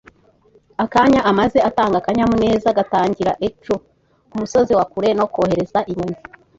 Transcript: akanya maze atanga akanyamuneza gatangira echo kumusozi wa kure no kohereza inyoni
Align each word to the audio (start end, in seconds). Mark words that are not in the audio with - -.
akanya 0.83 1.19
maze 1.39 1.57
atanga 1.69 1.95
akanyamuneza 1.99 2.75
gatangira 2.77 3.31
echo 3.47 3.75
kumusozi 4.29 4.71
wa 4.79 4.85
kure 4.91 5.09
no 5.19 5.25
kohereza 5.33 5.79
inyoni 5.91 6.17